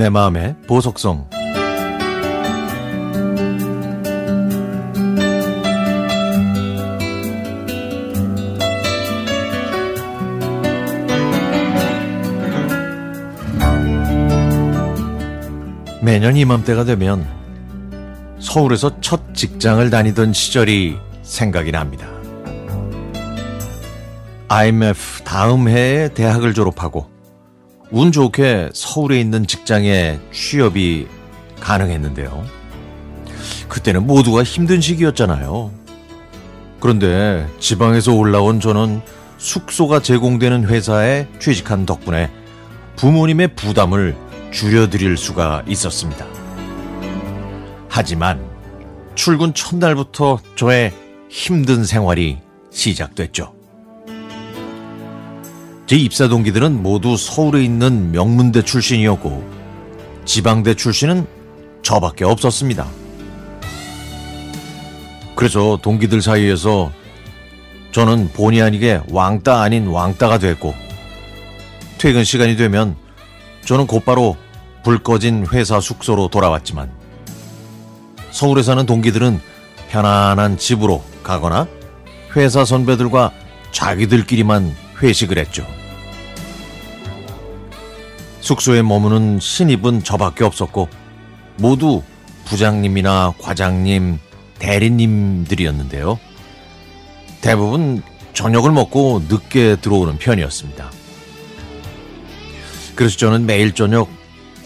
[0.00, 1.28] 내 마음의 보석성
[16.00, 17.26] 매년 이맘때가 되면
[18.38, 22.08] 서울에서 첫 직장을 다니던 시절이 생각이 납니다.
[24.48, 27.19] IMF 다음 해에 대학을 졸업하고
[27.92, 31.08] 운 좋게 서울에 있는 직장에 취업이
[31.58, 32.44] 가능했는데요.
[33.68, 35.72] 그때는 모두가 힘든 시기였잖아요.
[36.78, 39.00] 그런데 지방에서 올라온 저는
[39.38, 42.30] 숙소가 제공되는 회사에 취직한 덕분에
[42.96, 44.16] 부모님의 부담을
[44.52, 46.26] 줄여드릴 수가 있었습니다.
[47.88, 48.40] 하지만
[49.14, 50.92] 출근 첫날부터 저의
[51.28, 52.38] 힘든 생활이
[52.70, 53.59] 시작됐죠.
[55.90, 59.44] 제 입사 동기들은 모두 서울에 있는 명문대 출신이었고
[60.24, 61.26] 지방대 출신은
[61.82, 62.86] 저밖에 없었습니다.
[65.34, 66.92] 그래서 동기들 사이에서
[67.90, 70.76] 저는 본의 아니게 왕따 아닌 왕따가 됐고
[71.98, 72.94] 퇴근 시간이 되면
[73.64, 74.36] 저는 곧바로
[74.84, 76.88] 불 꺼진 회사 숙소로 돌아왔지만
[78.30, 79.40] 서울에 사는 동기들은
[79.88, 81.66] 편안한 집으로 가거나
[82.36, 83.32] 회사 선배들과
[83.72, 85.66] 자기들끼리만 회식을 했죠.
[88.40, 90.88] 숙소에 머무는 신입은 저밖에 없었고
[91.58, 92.02] 모두
[92.46, 94.18] 부장님이나 과장님,
[94.58, 96.18] 대리님들이었는데요.
[97.40, 100.90] 대부분 저녁을 먹고 늦게 들어오는 편이었습니다.
[102.94, 104.08] 그래서 저는 매일 저녁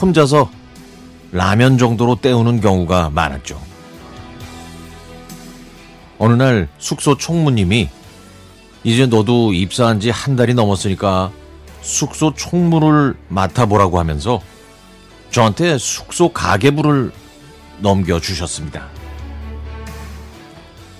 [0.00, 0.50] 혼자서
[1.32, 3.60] 라면 정도로 때우는 경우가 많았죠.
[6.18, 7.88] 어느 날 숙소 총무님이
[8.84, 11.30] 이제 너도 입사한 지 한 달이 넘었으니까
[11.88, 14.42] 숙소 총무를 맡아보라고 하면서
[15.30, 17.10] 저한테 숙소 가계부를
[17.78, 18.88] 넘겨주셨습니다.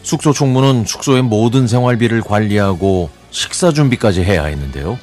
[0.03, 4.99] 숙소 총무는 숙소의 모든 생활비를 관리하고 식사 준비까지 해야 했는데요.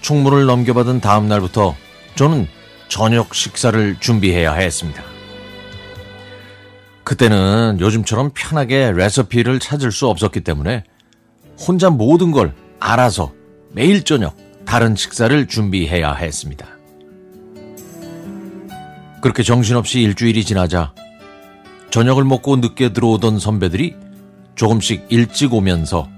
[0.00, 1.76] 총무를 넘겨받은 다음 날부터
[2.14, 2.48] 저는
[2.88, 5.02] 저녁 식사를 준비해야 했습니다.
[7.04, 10.84] 그때는 요즘처럼 편하게 레시피를 찾을 수 없었기 때문에
[11.58, 13.34] 혼자 모든 걸 알아서
[13.74, 16.66] 매일 저녁 다른 식사를 준비해야 했습니다.
[19.22, 20.92] 그렇게 정신없이 일주일이 지나자
[21.90, 23.96] 저녁을 먹고 늦게 들어오던 선배들이
[24.54, 26.08] 조금씩 일찍 오면서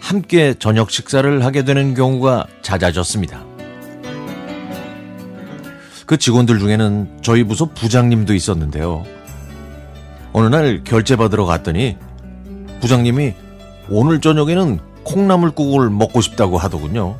[0.00, 3.44] 함께 저녁 식사를 하게 되는 경우가 잦아졌습니다.
[6.06, 9.04] 그 직원들 중에는 저희 부서 부장님도 있었는데요.
[10.32, 11.96] 어느 날 결제 받으러 갔더니
[12.80, 13.34] 부장님이
[13.88, 17.16] 오늘 저녁에는 콩나물국을 먹고 싶다고 하더군요.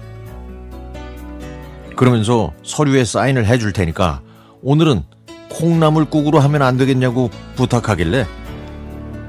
[1.97, 4.20] 그러면서 서류에 사인을 해줄 테니까
[4.62, 5.03] 오늘은
[5.50, 8.26] 콩나물국으로 하면 안 되겠냐고 부탁하길래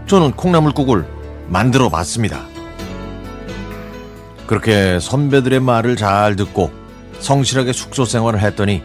[0.08, 1.06] 저는 콩나물국을
[1.48, 2.46] 만들어 봤습니다.
[4.48, 6.72] 그렇게 선배들의 말을 잘 듣고
[7.20, 8.84] 성실하게 숙소 생활을 했더니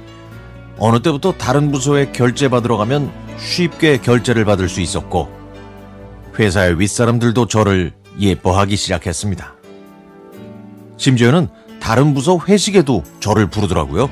[0.79, 5.29] 어느 때부터 다른 부서에 결제 받으러 가면 쉽게 결제를 받을 수 있었고
[6.39, 9.58] 회사의 윗사람들도 저를 예뻐하기 시작했습니다.
[10.99, 11.49] 심지어는
[11.81, 14.11] 다른 부서 회식에도 저를 부르더라고요.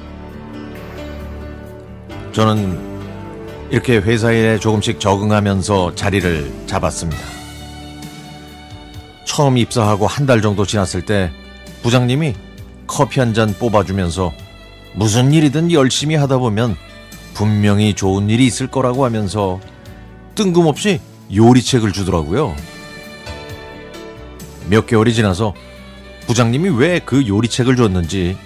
[2.32, 2.96] 저는
[3.70, 7.22] 이렇게 회사에 조금씩 적응하면서 자리를 잡았습니다.
[9.24, 11.30] 처음 입사하고 한 달 정도 지났을 때
[11.82, 12.34] 부장님이
[12.86, 14.32] 커피 한 잔 뽑아주면서
[14.94, 16.76] 무슨 일이든 열심히 하다 보면
[17.34, 19.60] 분명히 좋은 일이 있을 거라고 하면서
[20.36, 21.00] 뜬금없이
[21.34, 22.54] 요리책을 주더라고요.
[24.70, 25.52] 몇 개월이 지나서
[26.26, 28.36] 부장님이 왜 그 요리책을 줬는지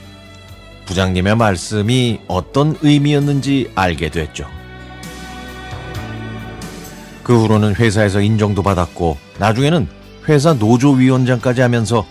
[0.87, 4.47] 부장님의 말씀이 어떤 의미였는지 알게 됐죠.
[7.23, 9.87] 그 후로는 회사에서 인정도 받았고 나중에는
[10.29, 12.05] 회사 노조위원장까지 하면서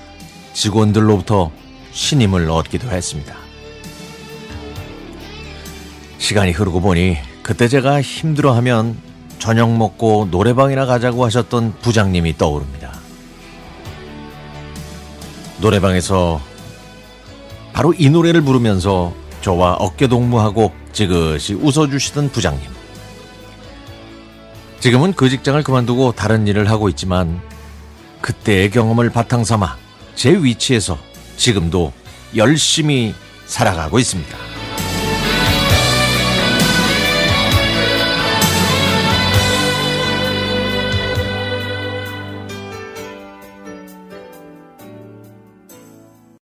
[0.53, 1.51] 직원들로부터
[1.91, 3.35] 신임을 얻기도 했습니다.
[6.17, 8.97] 시간이 흐르고 보니 그때 제가 힘들어하면
[9.39, 12.78] 저녁 먹고 노래방이나 가자고 하셨던 부장님이 떠오릅니다.
[15.61, 16.41] 노래방에서
[17.73, 22.61] 바로 이 노래를 부르면서 저와 어깨 동무하고 지그시 웃어주시던 부장님.
[24.79, 27.41] 지금은 그 직장을 그만두고 다른 일을 하고 있지만
[28.21, 29.77] 그때의 경험을 바탕 삼아
[30.15, 30.97] 제 위치에서
[31.37, 31.93] 지금도
[32.35, 33.13] 열심히
[33.45, 34.58] 살아가고 있습니다.